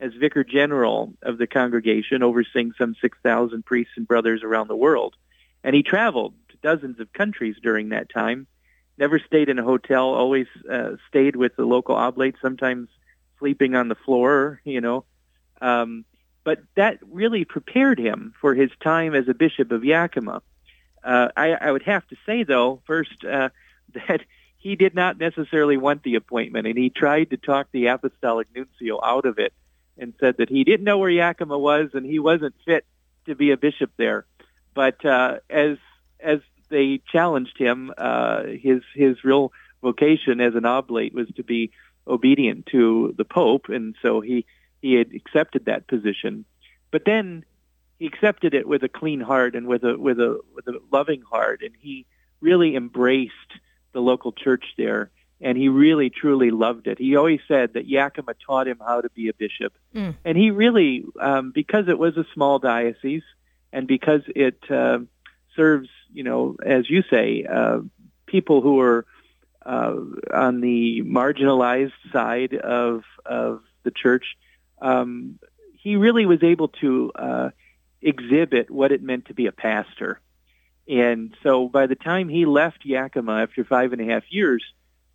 as 0.00 0.12
vicar 0.12 0.44
general 0.44 1.14
of 1.22 1.38
the 1.38 1.46
congregation, 1.46 2.22
overseeing 2.22 2.72
some 2.76 2.94
6,000 3.00 3.64
priests 3.64 3.94
and 3.96 4.06
brothers 4.06 4.42
around 4.42 4.68
the 4.68 4.76
world. 4.76 5.14
And 5.62 5.74
he 5.74 5.82
traveled 5.82 6.34
to 6.50 6.56
dozens 6.58 7.00
of 7.00 7.12
countries 7.14 7.56
during 7.62 7.88
that 7.88 8.10
time 8.10 8.46
never 8.98 9.18
stayed 9.18 9.48
in 9.48 9.58
a 9.58 9.64
hotel, 9.64 10.14
always 10.14 10.46
uh, 10.70 10.96
stayed 11.08 11.36
with 11.36 11.56
the 11.56 11.64
local 11.64 11.96
oblates, 11.96 12.40
sometimes 12.40 12.88
sleeping 13.38 13.74
on 13.74 13.88
the 13.88 13.94
floor, 13.94 14.60
you 14.64 14.80
know. 14.80 15.04
Um, 15.60 16.04
but 16.44 16.60
that 16.76 16.98
really 17.10 17.44
prepared 17.44 17.98
him 17.98 18.34
for 18.40 18.54
his 18.54 18.70
time 18.80 19.14
as 19.14 19.28
a 19.28 19.34
bishop 19.34 19.72
of 19.72 19.84
Yakima. 19.84 20.42
Uh, 21.02 21.28
I, 21.36 21.52
I 21.52 21.72
would 21.72 21.82
have 21.82 22.06
to 22.08 22.16
say, 22.26 22.44
though, 22.44 22.82
first, 22.86 23.24
uh, 23.24 23.48
that 24.08 24.20
he 24.64 24.74
did 24.74 24.96
not 24.96 25.18
necessarily 25.18 25.76
want 25.76 26.02
the 26.02 26.16
appointment, 26.16 26.66
and 26.66 26.76
he 26.76 26.90
tried 26.90 27.30
to 27.30 27.36
talk 27.36 27.68
the 27.70 27.86
apostolic 27.86 28.48
nuncio 28.54 28.98
out 29.00 29.24
of 29.24 29.38
it 29.38 29.52
and 29.96 30.12
said 30.18 30.38
that 30.38 30.48
he 30.48 30.64
didn't 30.64 30.84
know 30.84 30.98
where 30.98 31.10
Yakima 31.10 31.56
was 31.56 31.90
and 31.94 32.04
he 32.04 32.18
wasn't 32.18 32.56
fit 32.64 32.84
to 33.26 33.36
be 33.36 33.52
a 33.52 33.56
bishop 33.56 33.92
there. 33.96 34.26
But 34.74 35.04
uh, 35.04 35.38
as 35.48 35.78
as 36.18 36.40
they 36.74 37.00
challenged 37.10 37.56
him. 37.58 37.92
Uh, 37.96 38.44
his 38.60 38.82
his 38.94 39.22
real 39.24 39.52
vocation 39.82 40.40
as 40.40 40.54
an 40.54 40.64
oblate 40.64 41.14
was 41.14 41.28
to 41.36 41.42
be 41.42 41.70
obedient 42.06 42.66
to 42.66 43.14
the 43.16 43.24
Pope, 43.24 43.68
and 43.68 43.94
so 44.02 44.20
he 44.20 44.44
he 44.82 44.94
had 44.94 45.12
accepted 45.14 45.66
that 45.66 45.86
position. 45.86 46.44
But 46.90 47.04
then 47.04 47.44
he 47.98 48.06
accepted 48.06 48.54
it 48.54 48.68
with 48.68 48.82
a 48.82 48.88
clean 48.88 49.20
heart 49.20 49.54
and 49.54 49.66
with 49.66 49.84
a 49.84 49.96
with 49.96 50.18
a 50.18 50.40
with 50.54 50.66
a 50.66 50.80
loving 50.92 51.22
heart, 51.22 51.62
and 51.62 51.74
he 51.78 52.06
really 52.40 52.76
embraced 52.76 53.32
the 53.94 54.00
local 54.00 54.32
church 54.32 54.64
there, 54.76 55.10
and 55.40 55.56
he 55.56 55.68
really 55.68 56.10
truly 56.10 56.50
loved 56.50 56.86
it. 56.86 56.98
He 56.98 57.16
always 57.16 57.40
said 57.48 57.72
that 57.72 57.86
Yakima 57.86 58.34
taught 58.46 58.68
him 58.68 58.78
how 58.78 59.00
to 59.00 59.08
be 59.08 59.28
a 59.28 59.34
bishop, 59.34 59.72
mm. 59.94 60.14
and 60.24 60.36
he 60.36 60.50
really 60.50 61.04
um, 61.18 61.52
because 61.54 61.88
it 61.88 61.98
was 61.98 62.18
a 62.18 62.26
small 62.34 62.58
diocese 62.58 63.22
and 63.72 63.88
because 63.88 64.20
it 64.36 64.58
uh, 64.70 64.98
serves 65.56 65.88
you 66.14 66.22
know, 66.22 66.56
as 66.64 66.88
you 66.88 67.02
say, 67.10 67.44
uh, 67.44 67.80
people 68.26 68.62
who 68.62 68.80
are 68.80 69.04
uh, 69.66 69.96
on 70.32 70.60
the 70.60 71.02
marginalized 71.02 71.92
side 72.12 72.54
of 72.54 73.02
of 73.26 73.62
the 73.82 73.90
church. 73.90 74.36
Um, 74.80 75.38
he 75.72 75.96
really 75.96 76.24
was 76.24 76.42
able 76.42 76.68
to 76.68 77.12
uh, 77.14 77.50
exhibit 78.00 78.70
what 78.70 78.92
it 78.92 79.02
meant 79.02 79.26
to 79.26 79.34
be 79.34 79.46
a 79.46 79.52
pastor. 79.52 80.20
And 80.88 81.34
so 81.42 81.68
by 81.68 81.86
the 81.86 81.94
time 81.94 82.28
he 82.28 82.44
left 82.46 82.84
Yakima 82.84 83.42
after 83.42 83.64
five 83.64 83.92
and 83.92 84.02
a 84.02 84.12
half 84.12 84.24
years, 84.28 84.62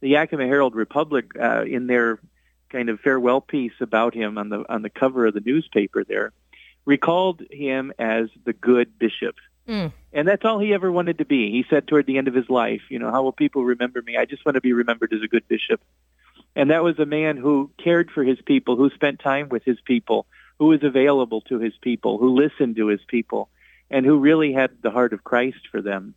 the 0.01 0.09
Yakima 0.09 0.45
Herald 0.45 0.75
Republic, 0.75 1.31
uh, 1.39 1.63
in 1.63 1.87
their 1.87 2.19
kind 2.69 2.89
of 2.89 2.99
farewell 2.99 3.41
piece 3.41 3.73
about 3.79 4.13
him 4.13 4.37
on 4.37 4.49
the 4.49 4.63
on 4.69 4.81
the 4.81 4.89
cover 4.89 5.25
of 5.25 5.33
the 5.33 5.41
newspaper 5.41 6.03
there, 6.03 6.31
recalled 6.85 7.41
him 7.51 7.91
as 7.99 8.29
the 8.45 8.53
good 8.53 8.97
bishop. 8.97 9.35
Mm. 9.67 9.91
And 10.13 10.27
that's 10.27 10.43
all 10.45 10.57
he 10.57 10.73
ever 10.73 10.91
wanted 10.91 11.19
to 11.19 11.25
be. 11.25 11.51
He 11.51 11.63
said 11.69 11.87
toward 11.87 12.07
the 12.07 12.17
end 12.17 12.27
of 12.27 12.33
his 12.33 12.49
life, 12.49 12.81
you 12.89 12.97
know, 12.97 13.11
how 13.11 13.21
will 13.21 13.31
people 13.31 13.63
remember 13.63 14.01
me? 14.01 14.17
I 14.17 14.25
just 14.25 14.43
want 14.45 14.55
to 14.55 14.61
be 14.61 14.73
remembered 14.73 15.13
as 15.13 15.21
a 15.21 15.27
good 15.27 15.47
bishop. 15.47 15.81
And 16.55 16.71
that 16.71 16.83
was 16.83 16.97
a 16.97 17.05
man 17.05 17.37
who 17.37 17.69
cared 17.77 18.09
for 18.09 18.23
his 18.23 18.39
people, 18.41 18.75
who 18.75 18.89
spent 18.89 19.19
time 19.19 19.49
with 19.49 19.63
his 19.63 19.79
people, 19.81 20.25
who 20.57 20.65
was 20.65 20.83
available 20.83 21.41
to 21.41 21.59
his 21.59 21.73
people, 21.79 22.17
who 22.17 22.35
listened 22.35 22.77
to 22.77 22.87
his 22.87 23.01
people, 23.07 23.49
and 23.89 24.05
who 24.05 24.17
really 24.17 24.53
had 24.53 24.71
the 24.81 24.91
heart 24.91 25.13
of 25.13 25.23
Christ 25.23 25.67
for 25.71 25.81
them. 25.81 26.15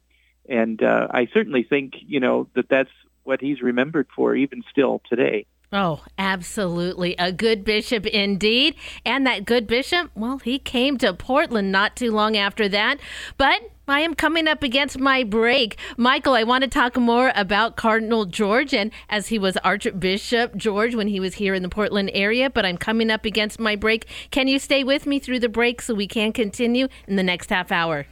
And 0.49 0.83
uh, 0.83 1.09
I 1.11 1.29
certainly 1.33 1.63
think, 1.63 1.95
you 2.07 2.21
know, 2.21 2.49
that 2.55 2.69
that's 2.69 2.91
what 3.25 3.41
he's 3.41 3.63
remembered 3.63 4.09
for 4.15 4.35
even 4.35 4.63
still 4.71 5.01
today. 5.09 5.47
Oh, 5.73 6.05
absolutely. 6.19 7.15
A 7.19 7.33
good 7.33 7.65
bishop 7.65 8.05
indeed. 8.07 8.75
And 9.07 9.27
that 9.27 9.47
good 9.47 9.67
bishop, 9.67 10.11
well, 10.15 10.39
he 10.39 10.59
came 10.59 10.99
to 10.99 11.15
Portland 11.15 11.73
not 11.73 11.97
too 11.97 12.11
long 12.11 12.37
after 12.37 12.69
that. 12.69 12.99
But 13.39 13.72
I 13.89 14.01
am 14.01 14.15
coming 14.15 14.47
up 14.47 14.63
against 14.63 15.01
my 15.01 15.25
break. 15.25 15.77
Michael, 15.97 16.35
I 16.35 16.45
want 16.45 16.63
to 16.63 16.71
talk 16.71 16.97
more 16.97 17.33
about 17.35 17.77
Cardinal 17.77 18.27
George 18.27 18.73
and 18.73 18.93
as 19.09 19.27
he 19.27 19.41
was 19.41 19.57
Archbishop 19.59 20.55
George 20.55 20.95
when 20.95 21.09
he 21.09 21.19
was 21.19 21.35
here 21.35 21.53
in 21.53 21.65
the 21.65 21.69
Portland 21.69 22.13
area, 22.15 22.49
but 22.49 22.65
I'm 22.65 22.79
coming 22.79 23.11
up 23.11 23.25
against 23.25 23.59
my 23.59 23.75
break. 23.75 24.07
Can 24.31 24.47
you 24.47 24.61
stay 24.61 24.85
with 24.85 25.05
me 25.05 25.19
through 25.19 25.41
the 25.41 25.49
break 25.49 25.83
so 25.83 25.95
we 25.95 26.07
can 26.07 26.33
continue 26.33 26.87
in 27.09 27.17
the 27.17 27.25
next 27.25 27.51
half 27.51 27.73
hour? 27.73 28.07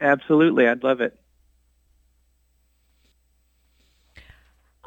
Absolutely. 0.00 0.66
I'd 0.66 0.82
love 0.82 1.02
it. 1.02 1.19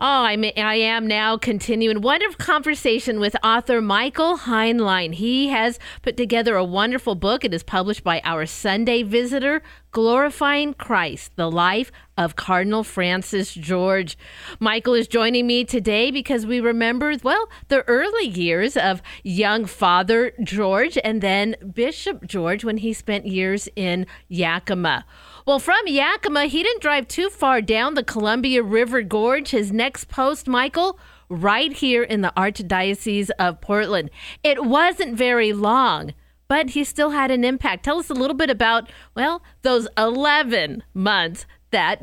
Oh, 0.06 0.26
I'm, 0.26 0.44
I 0.44 0.76
am 0.76 1.08
now 1.08 1.38
continuing 1.38 2.02
wonderful 2.02 2.36
conversation 2.36 3.22
with 3.22 3.38
author 3.42 3.80
Michael 3.80 4.38
Heinlein. 4.38 5.14
He 5.14 5.48
has 5.48 5.80
put 6.02 6.18
together 6.18 6.58
a 6.58 6.64
wonderful 6.66 7.16
book. 7.16 7.46
It 7.46 7.54
is 7.54 7.64
published 7.64 8.04
by 8.04 8.20
our 8.26 8.46
Sunday 8.46 9.04
Visitor, 9.04 9.62
Glorifying 9.92 10.74
Christ, 10.74 11.32
the 11.38 11.50
life 11.50 11.90
of 12.18 12.36
Cardinal 12.36 12.84
Francis 12.84 13.54
George. 13.54 14.18
Michael 14.60 14.94
is 14.94 15.08
joining 15.08 15.48
me 15.48 15.64
today 15.64 16.12
because 16.12 16.46
we 16.46 16.60
remember, 16.60 17.14
well, 17.24 17.50
the 17.70 17.84
early 17.84 18.28
years 18.28 18.76
of 18.76 19.02
young 19.24 19.64
Father 19.64 20.34
George 20.44 20.98
and 21.02 21.22
then 21.22 21.56
Bishop 21.74 22.28
George 22.28 22.66
when 22.66 22.76
he 22.76 22.92
spent 22.92 23.26
years 23.26 23.70
in 23.78 24.06
Yakima. 24.28 25.06
Well, 25.46 25.60
from 25.60 25.88
Yakima, 25.88 26.46
he 26.46 26.64
didn't 26.64 26.82
drive 26.82 27.06
too 27.10 27.30
far 27.30 27.62
down 27.62 27.96
the 27.96 28.04
Columbia 28.04 28.64
River 28.64 29.02
Gorge. 29.02 29.50
His 29.50 29.74
next 29.74 30.08
post, 30.08 30.48
Michael, 30.48 30.98
right 31.28 31.74
here 31.74 32.02
in 32.02 32.22
the 32.22 32.32
Archdiocese 32.38 33.30
of 33.38 33.60
Portland. 33.60 34.10
It 34.42 34.64
wasn't 34.64 35.18
very 35.18 35.52
long, 35.52 36.14
but 36.48 36.70
he 36.70 36.86
still 36.86 37.10
had 37.10 37.30
an 37.30 37.44
impact. 37.44 37.84
Tell 37.84 38.00
us 38.00 38.10
a 38.10 38.14
little 38.14 38.38
bit 38.38 38.50
about, 38.50 38.90
well, 39.16 39.44
those 39.64 39.86
11 39.98 40.82
months 40.94 41.46
that 41.72 42.02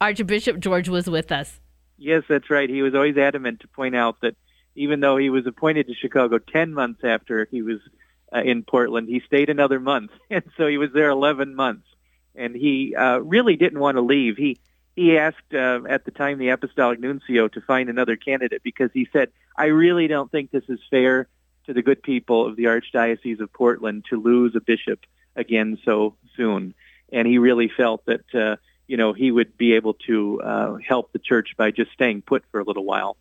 Archbishop 0.00 0.60
George 0.60 0.88
was 0.88 1.10
with 1.10 1.32
us. 1.32 1.58
Yes, 1.98 2.22
that's 2.28 2.50
right. 2.50 2.70
He 2.70 2.82
was 2.82 2.94
always 2.94 3.16
adamant 3.16 3.60
to 3.60 3.68
point 3.68 3.96
out 3.96 4.20
that 4.20 4.36
even 4.76 5.00
though 5.00 5.16
he 5.16 5.28
was 5.28 5.44
appointed 5.44 5.88
to 5.88 5.94
Chicago 5.94 6.38
10 6.38 6.72
months 6.72 7.00
after 7.02 7.48
he 7.50 7.62
was 7.62 7.78
uh, 8.32 8.42
in 8.42 8.62
Portland, 8.62 9.08
he 9.08 9.20
stayed 9.26 9.50
another 9.50 9.80
month. 9.80 10.12
And 10.30 10.44
so 10.56 10.68
he 10.68 10.78
was 10.78 10.90
there 10.94 11.10
11 11.10 11.56
months 11.56 11.86
and 12.36 12.54
he 12.54 12.94
uh, 12.94 13.18
really 13.18 13.56
didn't 13.56 13.78
want 13.78 13.96
to 13.96 14.02
leave. 14.02 14.36
He 14.36 14.58
he 14.94 15.18
asked 15.18 15.52
uh, 15.52 15.80
at 15.88 16.04
the 16.04 16.10
time 16.10 16.38
the 16.38 16.48
apostolic 16.48 16.98
nuncio 17.00 17.48
to 17.48 17.60
find 17.60 17.88
another 17.88 18.16
candidate 18.16 18.62
because 18.62 18.90
he 18.92 19.08
said, 19.12 19.30
"I 19.56 19.66
really 19.66 20.06
don't 20.08 20.30
think 20.30 20.50
this 20.50 20.68
is 20.68 20.80
fair 20.90 21.28
to 21.66 21.74
the 21.74 21.82
good 21.82 22.02
people 22.02 22.46
of 22.46 22.56
the 22.56 22.64
Archdiocese 22.64 23.40
of 23.40 23.52
Portland 23.52 24.06
to 24.10 24.20
lose 24.20 24.54
a 24.54 24.60
bishop 24.60 25.00
again 25.34 25.78
so 25.84 26.16
soon." 26.36 26.74
And 27.12 27.28
he 27.28 27.38
really 27.38 27.68
felt 27.68 28.04
that 28.06 28.34
uh, 28.34 28.56
you 28.86 28.96
know 28.96 29.12
he 29.12 29.30
would 29.30 29.56
be 29.56 29.74
able 29.74 29.94
to 30.06 30.40
uh, 30.40 30.76
help 30.76 31.12
the 31.12 31.18
church 31.18 31.54
by 31.56 31.70
just 31.70 31.92
staying 31.92 32.22
put 32.22 32.44
for 32.50 32.60
a 32.60 32.64
little 32.64 32.84
while. 32.84 33.16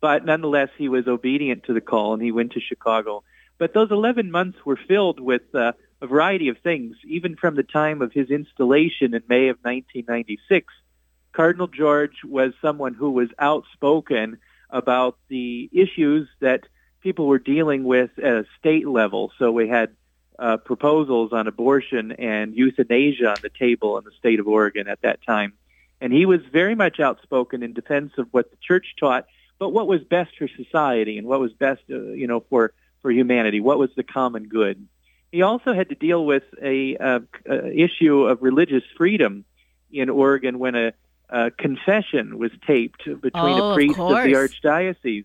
But 0.00 0.24
nonetheless, 0.24 0.68
he 0.76 0.88
was 0.88 1.08
obedient 1.08 1.64
to 1.64 1.72
the 1.72 1.80
call, 1.80 2.14
and 2.14 2.22
he 2.22 2.32
went 2.32 2.52
to 2.52 2.60
Chicago. 2.60 3.24
But 3.58 3.72
those 3.72 3.90
11 3.90 4.30
months 4.30 4.58
were 4.64 4.76
filled 4.76 5.18
with 5.18 5.54
uh, 5.54 5.72
a 6.00 6.06
variety 6.06 6.48
of 6.48 6.58
things, 6.58 6.96
even 7.04 7.36
from 7.36 7.54
the 7.56 7.62
time 7.62 8.02
of 8.02 8.12
his 8.12 8.30
installation 8.30 9.14
in 9.14 9.22
May 9.28 9.48
of 9.48 9.58
1996. 9.62 10.72
Cardinal 11.32 11.66
George 11.66 12.24
was 12.24 12.52
someone 12.60 12.94
who 12.94 13.10
was 13.10 13.28
outspoken 13.38 14.38
about 14.70 15.16
the 15.28 15.68
issues 15.72 16.28
that 16.40 16.64
people 17.00 17.26
were 17.26 17.38
dealing 17.38 17.84
with 17.84 18.10
at 18.18 18.32
a 18.32 18.44
state 18.58 18.86
level. 18.86 19.32
So 19.38 19.52
we 19.52 19.68
had 19.68 19.90
uh, 20.38 20.56
proposals 20.58 21.32
on 21.32 21.46
abortion 21.46 22.12
and 22.12 22.54
euthanasia 22.54 23.30
on 23.30 23.36
the 23.42 23.50
table 23.50 23.96
in 23.98 24.04
the 24.04 24.10
state 24.18 24.40
of 24.40 24.48
Oregon 24.48 24.88
at 24.88 25.00
that 25.02 25.20
time. 25.24 25.52
And 26.00 26.12
he 26.12 26.26
was 26.26 26.40
very 26.52 26.74
much 26.74 27.00
outspoken 27.00 27.62
in 27.62 27.72
defense 27.72 28.12
of 28.18 28.28
what 28.32 28.50
the 28.50 28.56
church 28.60 28.94
taught, 29.00 29.26
but 29.58 29.70
what 29.70 29.86
was 29.86 30.02
best 30.02 30.36
for 30.36 30.48
society 30.48 31.16
and 31.16 31.26
what 31.26 31.40
was 31.40 31.52
best, 31.54 31.82
uh, 31.90 31.98
you 32.12 32.26
know, 32.26 32.40
for, 32.50 32.72
for 33.00 33.10
humanity, 33.10 33.60
what 33.60 33.78
was 33.78 33.90
the 33.96 34.02
common 34.02 34.48
good. 34.48 34.86
He 35.32 35.42
also 35.42 35.74
had 35.74 35.88
to 35.88 35.94
deal 35.94 36.24
with 36.24 36.44
a, 36.62 36.96
uh, 36.96 37.20
issue 37.46 38.24
of 38.24 38.42
religious 38.42 38.84
freedom 38.96 39.44
in 39.90 40.08
Oregon 40.08 40.58
when 40.58 40.74
a, 40.74 40.92
a 41.28 41.50
confession 41.50 42.38
was 42.38 42.50
taped 42.66 43.04
between 43.04 43.32
oh, 43.34 43.72
a 43.72 43.74
priest 43.74 43.98
of, 43.98 44.10
of, 44.10 44.24
the 44.24 44.32
archdiocese. 44.32 45.24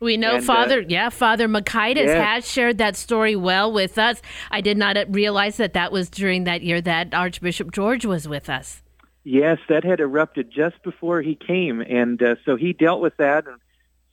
We 0.00 0.16
know 0.16 0.36
And, 0.36 0.42
uh, 0.42 0.46
Father, 0.46 0.80
yeah, 0.80 1.10
Father 1.10 1.46
Mockaitis 1.46 2.06
yes. 2.06 2.24
has 2.24 2.50
shared 2.50 2.78
that 2.78 2.96
story 2.96 3.36
well 3.36 3.72
with 3.72 3.98
us. 3.98 4.20
I 4.50 4.60
did 4.60 4.76
not 4.76 4.96
realize 5.08 5.58
that 5.58 5.74
that 5.74 5.92
was 5.92 6.10
during 6.10 6.42
that 6.44 6.62
year 6.62 6.80
that 6.80 7.14
Archbishop 7.14 7.70
George 7.70 8.04
was 8.04 8.26
with 8.26 8.50
us. 8.50 8.82
Yes, 9.22 9.58
that 9.68 9.84
had 9.84 10.00
erupted 10.00 10.50
just 10.50 10.82
before 10.82 11.22
he 11.22 11.36
came, 11.36 11.80
and 11.80 12.20
uh, 12.20 12.34
so 12.44 12.56
he 12.56 12.72
dealt 12.72 13.00
with 13.00 13.16
that 13.18 13.46
and 13.46 13.58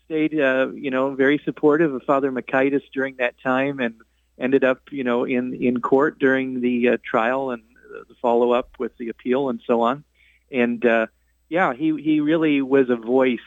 stayed, 0.05 0.39
uh, 0.39 0.67
you 0.75 0.91
know, 0.91 1.15
very 1.15 1.41
supportive 1.43 1.91
of 1.91 2.03
Father 2.03 2.31
Mockaitis 2.31 2.83
during 2.93 3.15
that 3.15 3.33
time, 3.41 3.79
and 3.79 3.95
ended 4.39 4.63
up, 4.63 4.81
you 4.91 5.03
know, 5.03 5.25
in 5.25 5.53
in 5.53 5.81
court 5.81 6.19
during 6.19 6.61
the 6.61 6.89
uh, 6.89 6.97
trial 7.03 7.51
and 7.51 7.63
the 8.07 8.15
follow 8.21 8.51
up 8.51 8.71
with 8.79 8.95
the 8.97 9.09
appeal 9.09 9.49
and 9.49 9.61
so 9.65 9.81
on. 9.81 10.03
And 10.51 10.85
uh, 10.85 11.07
yeah, 11.49 11.73
he 11.73 11.99
he 12.01 12.19
really 12.21 12.61
was 12.61 12.89
a 12.89 12.95
voice. 12.95 13.39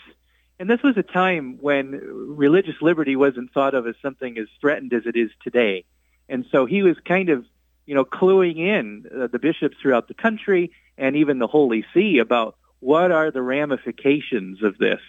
And 0.58 0.70
this 0.70 0.82
was 0.82 0.96
a 0.96 1.02
time 1.02 1.58
when 1.60 1.90
religious 1.90 2.76
liberty 2.80 3.16
wasn't 3.16 3.52
thought 3.52 3.74
of 3.74 3.86
as 3.86 3.96
something 4.00 4.38
as 4.38 4.46
threatened 4.60 4.92
as 4.92 5.06
it 5.06 5.16
is 5.16 5.30
today. 5.42 5.84
And 6.28 6.46
so 6.52 6.66
he 6.66 6.82
was 6.82 6.96
kind 7.04 7.30
of, 7.30 7.44
you 7.84 7.94
know, 7.94 8.04
cluing 8.04 8.58
in 8.58 9.06
uh, 9.12 9.26
the 9.26 9.40
bishops 9.40 9.76
throughout 9.82 10.06
the 10.06 10.14
country 10.14 10.70
and 10.96 11.16
even 11.16 11.38
the 11.38 11.48
Holy 11.48 11.84
See 11.92 12.18
about 12.18 12.56
what 12.78 13.10
are 13.10 13.30
the 13.30 13.42
ramifications 13.42 14.62
of 14.62 14.78
this. 14.78 15.00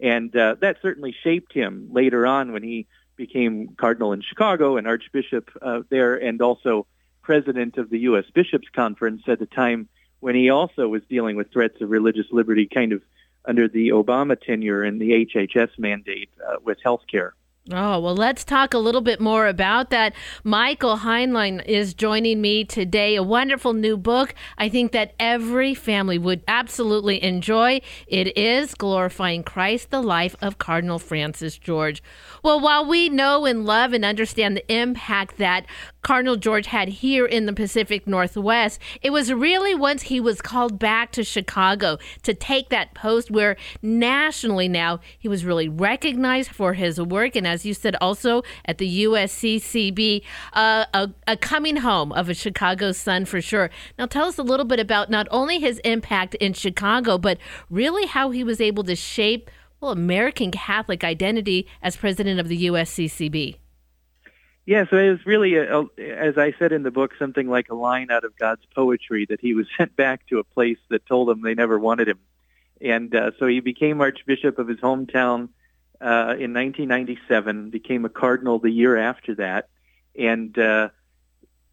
And 0.00 0.34
uh, 0.36 0.56
that 0.60 0.78
certainly 0.82 1.14
shaped 1.22 1.52
him 1.52 1.88
later 1.92 2.26
on 2.26 2.52
when 2.52 2.62
he 2.62 2.86
became 3.16 3.74
cardinal 3.76 4.12
in 4.12 4.22
Chicago 4.22 4.76
and 4.76 4.86
archbishop 4.86 5.50
uh, 5.60 5.80
there, 5.88 6.16
and 6.16 6.40
also 6.40 6.86
president 7.22 7.76
of 7.76 7.90
the 7.90 8.00
U.S. 8.00 8.24
Bishops 8.32 8.68
Conference 8.74 9.22
at 9.26 9.38
the 9.38 9.46
time 9.46 9.88
when 10.20 10.34
he 10.34 10.50
also 10.50 10.88
was 10.88 11.02
dealing 11.08 11.36
with 11.36 11.52
threats 11.52 11.80
of 11.80 11.90
religious 11.90 12.26
liberty, 12.30 12.66
kind 12.66 12.92
of 12.92 13.02
under 13.44 13.68
the 13.68 13.90
Obama 13.90 14.40
tenure 14.40 14.82
and 14.82 15.00
the 15.00 15.26
HHS 15.26 15.78
mandate 15.78 16.30
uh, 16.46 16.56
with 16.62 16.78
healthcare. 16.84 17.30
Oh, 17.72 17.98
well, 17.98 18.14
let's 18.14 18.44
talk 18.44 18.74
a 18.74 18.78
little 18.78 19.00
bit 19.00 19.20
more 19.20 19.48
about 19.48 19.90
that. 19.90 20.14
Michael 20.44 20.98
Heinlein 20.98 21.64
is 21.66 21.94
joining 21.94 22.40
me 22.40 22.64
today. 22.64 23.16
A 23.16 23.24
wonderful 23.24 23.72
new 23.72 23.96
book 23.96 24.36
I 24.56 24.68
think 24.68 24.92
that 24.92 25.14
every 25.18 25.74
family 25.74 26.16
would 26.16 26.44
absolutely 26.46 27.20
enjoy. 27.24 27.80
It 28.06 28.38
is 28.38 28.74
Glorifying 28.74 29.42
Christ, 29.42 29.90
the 29.90 30.00
Life 30.00 30.36
of 30.40 30.58
Cardinal 30.58 31.00
Francis 31.00 31.58
George. 31.58 32.04
Well, 32.40 32.60
while 32.60 32.86
we 32.86 33.08
know 33.08 33.46
and 33.46 33.66
love 33.66 33.92
and 33.92 34.04
understand 34.04 34.56
the 34.56 34.72
impact 34.72 35.38
that 35.38 35.66
Cardinal 36.06 36.36
George 36.36 36.68
had 36.68 36.86
here 36.86 37.26
in 37.26 37.46
the 37.46 37.52
Pacific 37.52 38.06
Northwest, 38.06 38.80
it 39.02 39.10
was 39.10 39.32
really 39.32 39.74
once 39.74 40.02
he 40.02 40.20
was 40.20 40.40
called 40.40 40.78
back 40.78 41.10
to 41.10 41.24
Chicago 41.24 41.98
to 42.22 42.32
take 42.32 42.68
that 42.68 42.94
post 42.94 43.28
where 43.28 43.56
nationally 43.82 44.68
now 44.68 45.00
he 45.18 45.26
was 45.26 45.44
really 45.44 45.68
recognized 45.68 46.52
for 46.52 46.74
his 46.74 47.00
work. 47.00 47.34
And 47.34 47.44
as 47.44 47.66
you 47.66 47.74
said, 47.74 47.96
also 48.00 48.44
at 48.66 48.78
the 48.78 49.02
USCCB, 49.02 50.22
uh, 50.52 50.84
a, 50.94 51.10
a 51.26 51.36
coming 51.36 51.78
home 51.78 52.12
of 52.12 52.28
a 52.28 52.34
Chicago 52.34 52.92
son 52.92 53.24
for 53.24 53.40
sure. 53.40 53.68
Now, 53.98 54.06
tell 54.06 54.28
us 54.28 54.38
a 54.38 54.44
little 54.44 54.64
bit 54.64 54.78
about 54.78 55.10
not 55.10 55.26
only 55.32 55.58
his 55.58 55.80
impact 55.80 56.36
in 56.36 56.52
Chicago, 56.52 57.18
but 57.18 57.38
really 57.68 58.06
how 58.06 58.30
he 58.30 58.44
was 58.44 58.60
able 58.60 58.84
to 58.84 58.94
shape 58.94 59.50
well, 59.80 59.90
American 59.90 60.52
Catholic 60.52 61.02
identity 61.02 61.66
as 61.82 61.96
president 61.96 62.38
of 62.38 62.46
the 62.46 62.66
USCCB. 62.66 63.56
Yeah, 64.66 64.84
so 64.90 64.96
it 64.96 65.10
was 65.10 65.24
really, 65.24 65.54
a, 65.54 65.78
a, 65.78 65.86
as 65.98 66.36
I 66.36 66.52
said 66.58 66.72
in 66.72 66.82
the 66.82 66.90
book, 66.90 67.12
something 67.20 67.48
like 67.48 67.70
a 67.70 67.74
line 67.76 68.10
out 68.10 68.24
of 68.24 68.36
God's 68.36 68.66
poetry 68.74 69.24
that 69.30 69.40
he 69.40 69.54
was 69.54 69.66
sent 69.78 69.94
back 69.94 70.26
to 70.26 70.40
a 70.40 70.44
place 70.44 70.78
that 70.90 71.06
told 71.06 71.30
him 71.30 71.40
they 71.40 71.54
never 71.54 71.78
wanted 71.78 72.08
him. 72.08 72.18
And 72.80 73.14
uh, 73.14 73.30
so 73.38 73.46
he 73.46 73.60
became 73.60 74.00
Archbishop 74.00 74.58
of 74.58 74.68
his 74.68 74.80
hometown 74.80 75.50
uh, 76.00 76.34
in 76.36 76.52
1997, 76.52 77.70
became 77.70 78.04
a 78.04 78.08
cardinal 78.08 78.58
the 78.58 78.70
year 78.70 78.96
after 78.96 79.36
that. 79.36 79.68
And, 80.18 80.58
uh, 80.58 80.90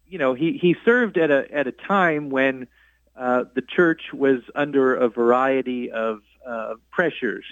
you 0.06 0.18
know, 0.18 0.34
he, 0.34 0.56
he 0.56 0.76
served 0.84 1.18
at 1.18 1.30
a, 1.30 1.52
at 1.52 1.66
a 1.66 1.72
time 1.72 2.30
when 2.30 2.68
uh, 3.16 3.44
the 3.54 3.62
church 3.62 4.12
was 4.12 4.40
under 4.54 4.94
a 4.94 5.08
variety 5.08 5.90
of 5.90 6.20
uh, 6.46 6.74
pressures. 6.90 7.44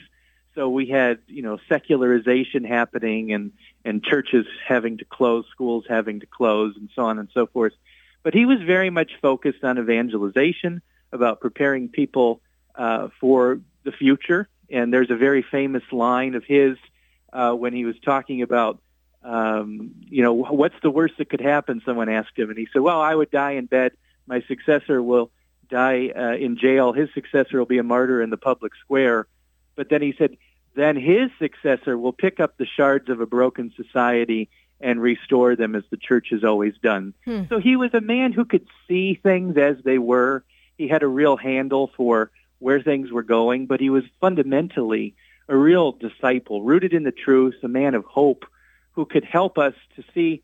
So 0.54 0.68
we 0.68 0.86
had, 0.86 1.18
you 1.28 1.42
know, 1.42 1.58
secularization 1.68 2.64
happening 2.64 3.32
and, 3.32 3.52
and 3.84 4.02
churches 4.02 4.46
having 4.66 4.98
to 4.98 5.04
close, 5.04 5.46
schools 5.50 5.84
having 5.88 6.20
to 6.20 6.26
close, 6.26 6.76
and 6.76 6.90
so 6.94 7.04
on 7.04 7.18
and 7.18 7.28
so 7.32 7.46
forth. 7.46 7.72
But 8.22 8.34
he 8.34 8.44
was 8.44 8.60
very 8.62 8.90
much 8.90 9.12
focused 9.20 9.64
on 9.64 9.78
evangelization, 9.78 10.82
about 11.12 11.40
preparing 11.40 11.88
people 11.88 12.40
uh, 12.74 13.08
for 13.20 13.60
the 13.84 13.92
future. 13.92 14.48
And 14.70 14.92
there's 14.92 15.10
a 15.10 15.16
very 15.16 15.42
famous 15.42 15.82
line 15.92 16.34
of 16.34 16.44
his 16.44 16.76
uh, 17.32 17.52
when 17.52 17.72
he 17.72 17.84
was 17.84 17.98
talking 18.00 18.42
about, 18.42 18.80
um, 19.22 19.92
you 20.08 20.22
know, 20.22 20.32
what's 20.32 20.74
the 20.82 20.90
worst 20.90 21.14
that 21.18 21.28
could 21.28 21.40
happen? 21.40 21.82
Someone 21.84 22.08
asked 22.08 22.36
him, 22.36 22.48
and 22.48 22.58
he 22.58 22.66
said, 22.72 22.82
"Well, 22.82 23.00
I 23.00 23.14
would 23.14 23.30
die 23.30 23.52
in 23.52 23.66
bed. 23.66 23.92
My 24.26 24.42
successor 24.48 25.02
will 25.02 25.30
die 25.68 26.08
uh, 26.08 26.34
in 26.36 26.56
jail. 26.56 26.92
His 26.92 27.08
successor 27.14 27.58
will 27.58 27.66
be 27.66 27.78
a 27.78 27.82
martyr 27.82 28.22
in 28.22 28.30
the 28.30 28.36
public 28.36 28.72
square. 28.76 29.26
But 29.74 29.88
then 29.88 30.02
he 30.02 30.14
said, 30.16 30.36
then 30.74 30.96
his 30.96 31.30
successor 31.38 31.98
will 31.98 32.12
pick 32.12 32.40
up 32.40 32.56
the 32.56 32.66
shards 32.66 33.08
of 33.08 33.20
a 33.20 33.26
broken 33.26 33.72
society 33.76 34.48
and 34.80 35.00
restore 35.00 35.54
them 35.54 35.74
as 35.74 35.84
the 35.90 35.96
church 35.96 36.28
has 36.30 36.42
always 36.44 36.74
done. 36.82 37.14
Hmm. 37.24 37.42
So 37.48 37.58
he 37.58 37.76
was 37.76 37.94
a 37.94 38.00
man 38.00 38.32
who 38.32 38.44
could 38.44 38.66
see 38.88 39.14
things 39.14 39.56
as 39.56 39.76
they 39.84 39.98
were. 39.98 40.44
He 40.76 40.88
had 40.88 41.02
a 41.02 41.08
real 41.08 41.36
handle 41.36 41.90
for 41.96 42.30
where 42.58 42.80
things 42.80 43.10
were 43.10 43.22
going, 43.22 43.66
but 43.66 43.80
he 43.80 43.90
was 43.90 44.04
fundamentally 44.20 45.14
a 45.48 45.56
real 45.56 45.92
disciple, 45.92 46.62
rooted 46.62 46.92
in 46.92 47.02
the 47.02 47.12
truth, 47.12 47.56
a 47.62 47.68
man 47.68 47.94
of 47.94 48.04
hope 48.04 48.44
who 48.92 49.04
could 49.04 49.24
help 49.24 49.58
us 49.58 49.74
to 49.96 50.04
see, 50.14 50.42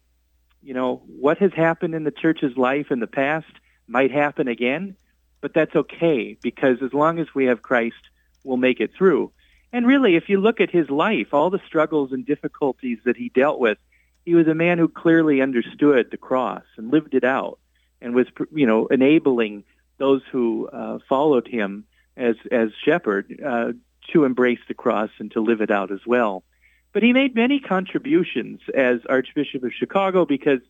you 0.62 0.75
know, 0.75 1.02
what 1.06 1.38
has 1.38 1.52
happened 1.52 1.94
in 1.94 2.04
the 2.04 2.11
church's 2.11 2.56
life 2.56 2.90
in 2.90 3.00
the 3.00 3.06
past 3.06 3.47
might 3.87 4.11
happen 4.11 4.49
again, 4.49 4.97
but 5.40 5.54
that's 5.54 5.75
okay 5.75 6.37
because 6.42 6.82
as 6.82 6.92
long 6.92 7.18
as 7.18 7.35
we 7.35 7.47
have 7.47 7.62
Christ, 7.62 7.97
we'll 8.45 8.57
make 8.57 8.80
it 8.80 8.92
through. 8.97 9.33
And 9.73 9.87
really, 9.87 10.16
if 10.16 10.28
you 10.28 10.40
look 10.40 10.61
at 10.61 10.71
his 10.71 10.88
life, 10.88 11.35
all 11.35 11.50
the 11.50 11.61
struggles 11.66 12.12
and 12.12 12.25
difficulties 12.25 12.99
that 13.04 13.16
he 13.16 13.28
dealt 13.28 13.61
with, 13.61 13.78
he 14.25 14.35
was 14.35 14.47
a 14.47 14.54
man 14.54 14.78
who 14.78 14.88
clearly 14.88 15.40
understood 15.40 16.11
the 16.11 16.16
cross 16.16 16.64
and 16.76 16.90
lived 16.90 17.14
it 17.14 17.25
out 17.25 17.59
and 18.00 18.14
was, 18.14 18.26
you 18.52 18.66
know, 18.66 18.87
enabling 18.87 19.64
those 19.99 20.23
who 20.30 20.68
uh, 20.68 20.99
followed 21.09 21.47
him 21.47 21.85
as 22.16 22.37
as 22.50 22.71
shepherd 22.85 23.40
uh, 23.45 23.73
to 24.12 24.25
embrace 24.25 24.61
the 24.68 24.75
cross 24.75 25.11
and 25.18 25.30
to 25.33 25.40
live 25.40 25.61
it 25.61 25.71
out 25.71 25.90
as 25.92 26.00
well. 26.07 26.45
But 26.92 27.02
he 27.02 27.12
made 27.12 27.35
many 27.35 27.61
contributions 27.61 28.61
as 28.75 29.00
Archbishop 29.09 29.62
of 29.62 29.73
Chicago 29.73 30.25
because 30.25 30.61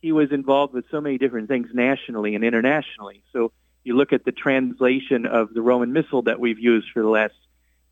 he 0.00 0.12
was 0.12 0.30
involved 0.30 0.74
with 0.74 0.84
so 0.90 1.00
many 1.00 1.16
different 1.16 1.48
things 1.48 1.68
nationally 1.72 2.34
and 2.34 2.44
internationally. 2.44 3.22
So 3.32 3.52
you 3.84 3.96
look 3.96 4.12
at 4.12 4.24
the 4.24 4.32
translation 4.32 5.26
of 5.26 5.52
the 5.54 5.62
Roman 5.62 5.92
Missal 5.92 6.22
that 6.22 6.40
we've 6.40 6.58
used 6.58 6.88
for 6.92 7.02
the 7.02 7.08
last 7.08 7.34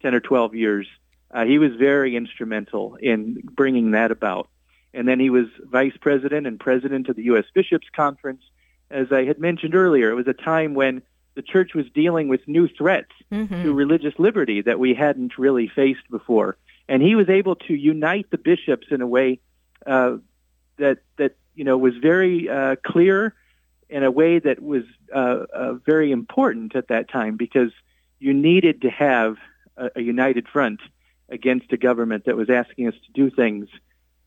10 0.02 0.14
or 0.14 0.20
12 0.20 0.54
years. 0.54 0.86
Uh, 1.30 1.44
he 1.44 1.58
was 1.58 1.72
very 1.76 2.16
instrumental 2.16 2.96
in 2.96 3.42
bringing 3.52 3.92
that 3.92 4.10
about. 4.10 4.48
And 4.92 5.06
then 5.06 5.20
he 5.20 5.30
was 5.30 5.46
vice 5.62 5.96
president 6.00 6.46
and 6.46 6.58
president 6.58 7.08
of 7.08 7.16
the 7.16 7.24
U.S. 7.24 7.44
Bishops 7.54 7.86
Conference. 7.94 8.42
As 8.90 9.12
I 9.12 9.24
had 9.24 9.38
mentioned 9.38 9.74
earlier, 9.74 10.10
it 10.10 10.14
was 10.14 10.26
a 10.26 10.32
time 10.32 10.74
when 10.74 11.02
the 11.34 11.42
church 11.42 11.74
was 11.74 11.86
dealing 11.94 12.28
with 12.28 12.46
new 12.48 12.68
threats 12.68 13.12
mm-hmm. 13.30 13.62
to 13.62 13.72
religious 13.72 14.14
liberty 14.18 14.62
that 14.62 14.80
we 14.80 14.94
hadn't 14.94 15.38
really 15.38 15.68
faced 15.68 16.08
before. 16.10 16.56
And 16.88 17.00
he 17.00 17.14
was 17.14 17.28
able 17.28 17.54
to 17.54 17.74
unite 17.74 18.30
the 18.30 18.38
bishops 18.38 18.88
in 18.90 19.00
a 19.00 19.06
way 19.06 19.38
uh, 19.86 20.16
that 20.78 20.98
that 21.18 21.36
you 21.54 21.62
know 21.62 21.78
was 21.78 21.94
very 21.96 22.48
uh, 22.48 22.76
clear, 22.84 23.34
in 23.90 24.04
a 24.04 24.10
way 24.10 24.38
that 24.38 24.62
was 24.62 24.84
uh, 25.14 25.44
uh 25.52 25.74
very 25.74 26.12
important 26.12 26.76
at 26.76 26.88
that 26.88 27.10
time 27.10 27.36
because 27.36 27.72
you 28.18 28.32
needed 28.32 28.82
to 28.82 28.90
have 28.90 29.36
a, 29.76 29.90
a 29.96 30.00
united 30.00 30.48
front 30.48 30.80
against 31.28 31.72
a 31.72 31.76
government 31.76 32.24
that 32.26 32.36
was 32.36 32.50
asking 32.50 32.88
us 32.88 32.94
to 33.06 33.12
do 33.12 33.30
things 33.30 33.68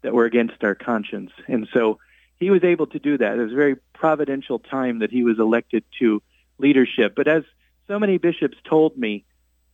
that 0.01 0.13
were 0.13 0.25
against 0.25 0.63
our 0.63 0.75
conscience. 0.75 1.31
And 1.47 1.67
so 1.73 1.99
he 2.39 2.49
was 2.49 2.63
able 2.63 2.87
to 2.87 2.99
do 2.99 3.17
that. 3.17 3.37
It 3.37 3.41
was 3.41 3.51
a 3.51 3.55
very 3.55 3.75
providential 3.93 4.59
time 4.59 4.99
that 4.99 5.11
he 5.11 5.23
was 5.23 5.39
elected 5.39 5.83
to 5.99 6.21
leadership. 6.57 7.13
But 7.15 7.27
as 7.27 7.43
so 7.87 7.99
many 7.99 8.17
bishops 8.17 8.57
told 8.63 8.97
me, 8.97 9.25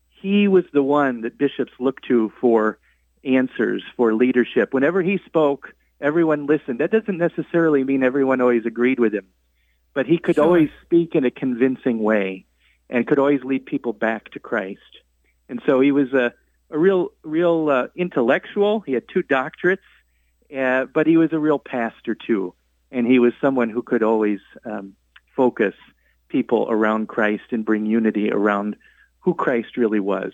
he 0.09 0.47
was 0.47 0.65
the 0.73 0.83
one 0.83 1.21
that 1.21 1.37
bishops 1.37 1.71
looked 1.79 2.05
to 2.05 2.31
for 2.41 2.77
answers, 3.23 3.83
for 3.95 4.13
leadership. 4.13 4.73
Whenever 4.73 5.01
he 5.01 5.19
spoke, 5.25 5.73
everyone 6.01 6.45
listened. 6.45 6.79
That 6.79 6.91
doesn't 6.91 7.17
necessarily 7.17 7.83
mean 7.83 8.03
everyone 8.03 8.41
always 8.41 8.65
agreed 8.65 8.99
with 8.99 9.13
him, 9.13 9.27
but 9.93 10.05
he 10.05 10.17
could 10.17 10.35
sure. 10.35 10.45
always 10.45 10.69
speak 10.83 11.15
in 11.15 11.25
a 11.25 11.31
convincing 11.31 11.99
way 11.99 12.45
and 12.89 13.07
could 13.07 13.19
always 13.19 13.43
lead 13.43 13.65
people 13.65 13.93
back 13.93 14.31
to 14.31 14.39
Christ. 14.39 14.99
And 15.47 15.61
so 15.65 15.79
he 15.79 15.91
was 15.91 16.13
a, 16.13 16.33
a 16.69 16.77
real, 16.77 17.11
real 17.23 17.69
uh, 17.69 17.87
intellectual. 17.95 18.81
He 18.81 18.93
had 18.93 19.03
two 19.07 19.23
doctorates, 19.23 19.77
uh, 20.55 20.85
but 20.85 21.07
he 21.07 21.17
was 21.17 21.33
a 21.33 21.39
real 21.39 21.59
pastor 21.59 22.15
too. 22.15 22.53
And 22.91 23.05
he 23.05 23.19
was 23.19 23.33
someone 23.39 23.69
who 23.69 23.83
could 23.83 24.03
always 24.03 24.39
um, 24.65 24.95
focus 25.35 25.75
people 26.27 26.67
around 26.69 27.07
Christ 27.07 27.43
and 27.51 27.65
bring 27.65 27.85
unity 27.85 28.31
around 28.31 28.75
who 29.19 29.33
Christ 29.33 29.77
really 29.77 29.99
was, 29.99 30.33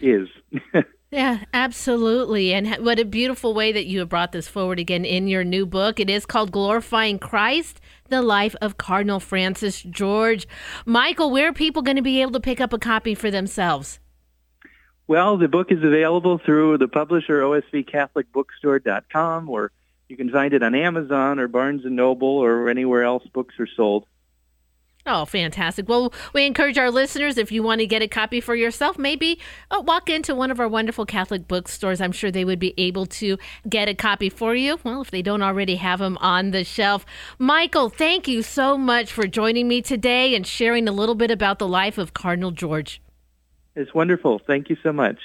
is. 0.00 0.28
Yeah, 1.10 1.40
absolutely. 1.52 2.54
And 2.54 2.76
what 2.84 3.00
a 3.00 3.04
beautiful 3.04 3.52
way 3.52 3.72
that 3.72 3.86
you 3.86 3.98
have 3.98 4.08
brought 4.08 4.30
this 4.30 4.46
forward 4.46 4.78
again 4.78 5.04
in 5.04 5.26
your 5.26 5.42
new 5.42 5.66
book. 5.66 5.98
It 5.98 6.08
is 6.08 6.24
called 6.24 6.52
Glorifying 6.52 7.18
Christ, 7.18 7.80
the 8.08 8.22
life 8.22 8.54
of 8.62 8.78
Cardinal 8.78 9.18
Francis 9.18 9.82
George. 9.82 10.46
Michael, 10.86 11.32
where 11.32 11.48
are 11.48 11.52
people 11.52 11.82
going 11.82 11.96
to 11.96 12.02
be 12.02 12.22
able 12.22 12.30
to 12.32 12.40
pick 12.40 12.60
up 12.60 12.72
a 12.72 12.78
copy 12.78 13.16
for 13.16 13.28
themselves? 13.28 13.98
Well, 15.08 15.36
the 15.36 15.48
book 15.48 15.72
is 15.72 15.82
available 15.82 16.38
through 16.38 16.78
the 16.78 16.86
publisher 16.86 17.42
osvcatholicbookstore.com 17.42 19.48
or 19.48 19.72
you 20.08 20.16
can 20.16 20.30
find 20.30 20.54
it 20.54 20.62
on 20.62 20.76
Amazon 20.76 21.40
or 21.40 21.48
Barnes 21.48 21.82
& 21.84 21.86
Noble 21.86 22.28
or 22.28 22.68
anywhere 22.68 23.02
else 23.02 23.26
books 23.32 23.56
are 23.58 23.66
sold. 23.66 24.06
Oh, 25.06 25.24
fantastic. 25.24 25.88
Well, 25.88 26.12
we 26.34 26.44
encourage 26.44 26.76
our 26.76 26.90
listeners, 26.90 27.38
if 27.38 27.50
you 27.50 27.62
want 27.62 27.80
to 27.80 27.86
get 27.86 28.02
a 28.02 28.08
copy 28.08 28.40
for 28.40 28.54
yourself, 28.54 28.98
maybe 28.98 29.40
uh, 29.70 29.80
walk 29.80 30.10
into 30.10 30.34
one 30.34 30.50
of 30.50 30.60
our 30.60 30.68
wonderful 30.68 31.06
Catholic 31.06 31.48
bookstores. 31.48 32.00
I'm 32.02 32.12
sure 32.12 32.30
they 32.30 32.44
would 32.44 32.58
be 32.58 32.74
able 32.76 33.06
to 33.06 33.38
get 33.68 33.88
a 33.88 33.94
copy 33.94 34.28
for 34.28 34.54
you. 34.54 34.78
Well, 34.84 35.00
if 35.00 35.10
they 35.10 35.22
don't 35.22 35.42
already 35.42 35.76
have 35.76 36.00
them 36.00 36.18
on 36.18 36.50
the 36.50 36.64
shelf. 36.64 37.06
Michael, 37.38 37.88
thank 37.88 38.28
you 38.28 38.42
so 38.42 38.76
much 38.76 39.10
for 39.10 39.26
joining 39.26 39.68
me 39.68 39.80
today 39.80 40.34
and 40.34 40.46
sharing 40.46 40.86
a 40.86 40.92
little 40.92 41.14
bit 41.14 41.30
about 41.30 41.58
the 41.58 41.68
life 41.68 41.96
of 41.96 42.12
Cardinal 42.12 42.50
George. 42.50 43.00
It's 43.74 43.94
wonderful. 43.94 44.40
Thank 44.46 44.68
you 44.68 44.76
so 44.82 44.92
much. 44.92 45.18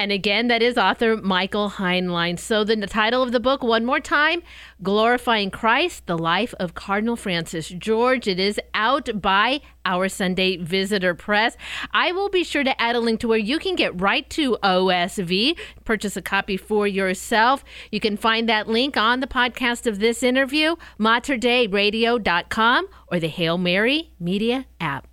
And 0.00 0.12
again, 0.12 0.48
that 0.48 0.62
is 0.62 0.78
author 0.78 1.18
Michael 1.18 1.72
Heinlein. 1.72 2.38
So, 2.38 2.64
the 2.64 2.74
title 2.86 3.22
of 3.22 3.32
the 3.32 3.38
book, 3.38 3.62
one 3.62 3.84
more 3.84 4.00
time 4.00 4.42
Glorifying 4.82 5.50
Christ, 5.50 6.06
the 6.06 6.16
Life 6.16 6.54
of 6.58 6.72
Cardinal 6.72 7.16
Francis 7.16 7.68
George. 7.68 8.26
It 8.26 8.40
is 8.40 8.58
out 8.72 9.20
by 9.20 9.60
our 9.84 10.08
Sunday 10.08 10.56
Visitor 10.56 11.14
Press. 11.14 11.54
I 11.92 12.12
will 12.12 12.30
be 12.30 12.44
sure 12.44 12.64
to 12.64 12.80
add 12.80 12.96
a 12.96 13.00
link 13.00 13.20
to 13.20 13.28
where 13.28 13.36
you 13.36 13.58
can 13.58 13.76
get 13.76 14.00
right 14.00 14.28
to 14.30 14.56
OSV, 14.62 15.58
purchase 15.84 16.16
a 16.16 16.22
copy 16.22 16.56
for 16.56 16.86
yourself. 16.86 17.62
You 17.92 18.00
can 18.00 18.16
find 18.16 18.48
that 18.48 18.68
link 18.68 18.96
on 18.96 19.20
the 19.20 19.26
podcast 19.26 19.86
of 19.86 19.98
this 19.98 20.22
interview, 20.22 20.76
materdeiradio.com 20.98 22.88
or 23.08 23.20
the 23.20 23.28
Hail 23.28 23.58
Mary 23.58 24.14
Media 24.18 24.64
app. 24.80 25.09